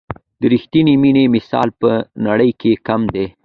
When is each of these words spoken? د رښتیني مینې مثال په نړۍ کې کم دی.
د 0.39 0.43
رښتیني 0.53 0.93
مینې 1.01 1.23
مثال 1.35 1.67
په 1.81 1.91
نړۍ 2.27 2.51
کې 2.61 2.71
کم 2.87 3.01
دی. 3.13 3.25